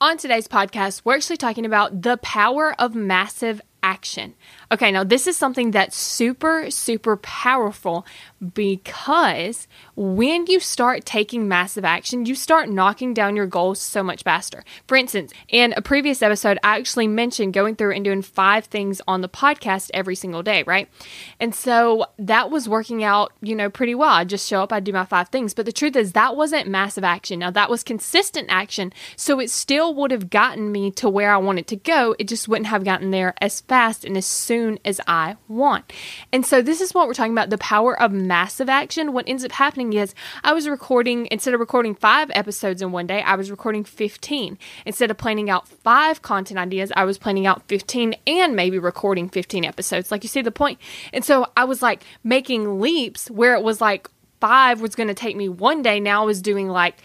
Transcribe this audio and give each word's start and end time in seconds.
On 0.00 0.16
today's 0.16 0.46
podcast, 0.46 1.02
we're 1.04 1.16
actually 1.16 1.38
talking 1.38 1.66
about 1.66 2.02
the 2.02 2.18
power 2.18 2.72
of 2.78 2.94
massive 2.94 3.60
action. 3.88 4.34
Okay, 4.70 4.92
now 4.92 5.02
this 5.02 5.26
is 5.26 5.34
something 5.34 5.70
that's 5.70 5.96
super, 5.96 6.70
super 6.70 7.16
powerful 7.16 8.04
because 8.52 9.66
when 9.96 10.46
you 10.46 10.60
start 10.60 11.06
taking 11.06 11.48
massive 11.48 11.86
action, 11.86 12.26
you 12.26 12.34
start 12.34 12.68
knocking 12.68 13.14
down 13.14 13.34
your 13.34 13.46
goals 13.46 13.80
so 13.80 14.02
much 14.02 14.22
faster. 14.22 14.62
For 14.86 14.96
instance, 14.96 15.32
in 15.48 15.72
a 15.74 15.80
previous 15.80 16.20
episode, 16.20 16.58
I 16.62 16.76
actually 16.76 17.08
mentioned 17.08 17.54
going 17.54 17.76
through 17.76 17.94
and 17.94 18.04
doing 18.04 18.20
five 18.20 18.66
things 18.66 19.00
on 19.08 19.22
the 19.22 19.28
podcast 19.28 19.90
every 19.94 20.14
single 20.14 20.42
day, 20.42 20.64
right? 20.64 20.90
And 21.40 21.54
so 21.54 22.04
that 22.18 22.50
was 22.50 22.68
working 22.68 23.02
out, 23.02 23.32
you 23.40 23.54
know, 23.54 23.70
pretty 23.70 23.94
well. 23.94 24.10
I 24.10 24.24
just 24.24 24.46
show 24.46 24.62
up, 24.62 24.72
I 24.72 24.80
do 24.80 24.92
my 24.92 25.06
five 25.06 25.30
things. 25.30 25.54
But 25.54 25.64
the 25.64 25.72
truth 25.72 25.96
is, 25.96 26.12
that 26.12 26.36
wasn't 26.36 26.68
massive 26.68 27.04
action. 27.04 27.38
Now, 27.38 27.50
that 27.52 27.70
was 27.70 27.82
consistent 27.82 28.48
action. 28.50 28.92
So 29.16 29.40
it 29.40 29.48
still 29.48 29.94
would 29.94 30.10
have 30.10 30.28
gotten 30.28 30.70
me 30.70 30.90
to 30.92 31.08
where 31.08 31.32
I 31.32 31.38
wanted 31.38 31.66
to 31.68 31.76
go. 31.76 32.14
It 32.18 32.28
just 32.28 32.48
wouldn't 32.48 32.66
have 32.66 32.84
gotten 32.84 33.12
there 33.12 33.32
as 33.40 33.62
fast 33.62 33.77
and 33.78 34.16
as 34.16 34.26
soon 34.26 34.78
as 34.84 35.00
I 35.06 35.36
want. 35.46 35.92
And 36.32 36.44
so 36.44 36.60
this 36.60 36.80
is 36.80 36.92
what 36.92 37.06
we're 37.06 37.14
talking 37.14 37.32
about 37.32 37.50
the 37.50 37.58
power 37.58 38.00
of 38.00 38.12
massive 38.12 38.68
action, 38.68 39.12
what 39.12 39.28
ends 39.28 39.44
up 39.44 39.52
happening 39.52 39.92
is 39.92 40.14
I 40.42 40.52
was 40.52 40.68
recording, 40.68 41.28
instead 41.30 41.54
of 41.54 41.60
recording 41.60 41.94
five 41.94 42.30
episodes 42.34 42.82
in 42.82 42.92
one 42.92 43.06
day, 43.06 43.22
I 43.22 43.36
was 43.36 43.50
recording 43.50 43.84
15. 43.84 44.58
Instead 44.84 45.10
of 45.10 45.16
planning 45.16 45.48
out 45.48 45.68
five 45.68 46.22
content 46.22 46.58
ideas, 46.58 46.92
I 46.96 47.04
was 47.04 47.18
planning 47.18 47.46
out 47.46 47.66
15 47.68 48.14
and 48.26 48.56
maybe 48.56 48.78
recording 48.78 49.28
15 49.28 49.64
episodes. 49.64 50.10
Like, 50.10 50.22
you 50.22 50.28
see 50.28 50.42
the 50.42 50.50
point? 50.50 50.80
And 51.12 51.24
so 51.24 51.46
I 51.56 51.64
was 51.64 51.82
like 51.82 52.02
making 52.24 52.80
leaps 52.80 53.30
where 53.30 53.54
it 53.54 53.62
was 53.62 53.80
like 53.80 54.10
five 54.40 54.80
was 54.80 54.94
going 54.94 55.08
to 55.08 55.14
take 55.14 55.36
me 55.36 55.48
one 55.48 55.82
day. 55.82 56.00
Now 56.00 56.22
I 56.22 56.26
was 56.26 56.42
doing 56.42 56.68
like 56.68 56.96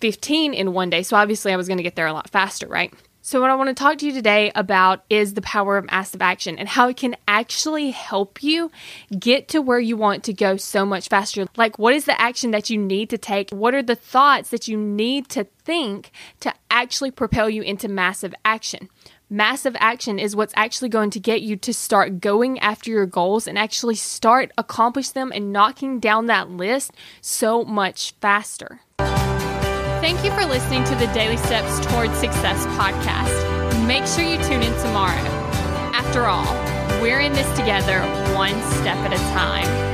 15 0.00 0.54
in 0.54 0.72
one 0.72 0.90
day. 0.90 1.02
So 1.02 1.16
obviously 1.16 1.52
I 1.52 1.56
was 1.56 1.68
going 1.68 1.78
to 1.78 1.82
get 1.82 1.94
there 1.94 2.06
a 2.06 2.12
lot 2.12 2.30
faster, 2.30 2.66
right? 2.66 2.92
So, 3.22 3.38
what 3.38 3.50
I 3.50 3.54
want 3.54 3.68
to 3.68 3.74
talk 3.74 3.98
to 3.98 4.06
you 4.06 4.12
today 4.12 4.50
about 4.54 5.04
is 5.10 5.34
the 5.34 5.42
power 5.42 5.76
of 5.76 5.84
massive 5.84 6.22
action 6.22 6.58
and 6.58 6.66
how 6.66 6.88
it 6.88 6.96
can 6.96 7.16
actually 7.28 7.90
help 7.90 8.42
you 8.42 8.70
get 9.18 9.46
to 9.48 9.60
where 9.60 9.78
you 9.78 9.94
want 9.94 10.24
to 10.24 10.32
go 10.32 10.56
so 10.56 10.86
much 10.86 11.08
faster. 11.08 11.46
Like, 11.54 11.78
what 11.78 11.92
is 11.92 12.06
the 12.06 12.18
action 12.18 12.50
that 12.52 12.70
you 12.70 12.78
need 12.78 13.10
to 13.10 13.18
take? 13.18 13.50
What 13.50 13.74
are 13.74 13.82
the 13.82 13.94
thoughts 13.94 14.48
that 14.50 14.68
you 14.68 14.78
need 14.78 15.28
to 15.30 15.44
think 15.64 16.12
to 16.40 16.54
actually 16.70 17.10
propel 17.10 17.50
you 17.50 17.60
into 17.60 17.88
massive 17.88 18.34
action? 18.42 18.88
Massive 19.28 19.76
action 19.78 20.18
is 20.18 20.34
what's 20.34 20.54
actually 20.56 20.88
going 20.88 21.10
to 21.10 21.20
get 21.20 21.42
you 21.42 21.56
to 21.56 21.74
start 21.74 22.20
going 22.20 22.58
after 22.58 22.90
your 22.90 23.06
goals 23.06 23.46
and 23.46 23.58
actually 23.58 23.96
start 23.96 24.50
accomplish 24.56 25.10
them 25.10 25.30
and 25.30 25.52
knocking 25.52 26.00
down 26.00 26.24
that 26.26 26.50
list 26.50 26.92
so 27.20 27.64
much 27.64 28.14
faster. 28.22 28.80
Thank 30.00 30.24
you 30.24 30.30
for 30.30 30.46
listening 30.46 30.82
to 30.84 30.94
the 30.94 31.06
Daily 31.08 31.36
Steps 31.36 31.78
Towards 31.86 32.14
Success 32.14 32.64
podcast. 32.68 33.86
Make 33.86 34.06
sure 34.06 34.24
you 34.24 34.38
tune 34.48 34.62
in 34.62 34.72
tomorrow. 34.80 35.12
After 35.92 36.24
all, 36.24 36.46
we're 37.02 37.20
in 37.20 37.34
this 37.34 37.46
together, 37.58 38.00
one 38.34 38.58
step 38.80 38.96
at 38.96 39.12
a 39.12 39.18
time. 39.34 39.90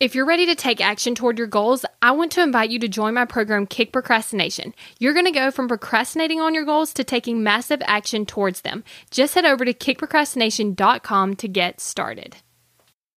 If 0.00 0.14
you're 0.14 0.24
ready 0.24 0.46
to 0.46 0.54
take 0.54 0.80
action 0.80 1.14
toward 1.14 1.36
your 1.36 1.46
goals, 1.46 1.84
I 2.00 2.12
want 2.12 2.32
to 2.32 2.42
invite 2.42 2.70
you 2.70 2.78
to 2.78 2.88
join 2.88 3.12
my 3.12 3.26
program, 3.26 3.66
Kick 3.66 3.92
Procrastination. 3.92 4.72
You're 4.98 5.12
going 5.12 5.26
to 5.26 5.30
go 5.30 5.50
from 5.50 5.68
procrastinating 5.68 6.40
on 6.40 6.54
your 6.54 6.64
goals 6.64 6.94
to 6.94 7.04
taking 7.04 7.42
massive 7.42 7.82
action 7.84 8.24
towards 8.24 8.62
them. 8.62 8.82
Just 9.10 9.34
head 9.34 9.44
over 9.44 9.66
to 9.66 9.74
kickprocrastination.com 9.74 11.36
to 11.36 11.48
get 11.48 11.80
started. 11.82 12.38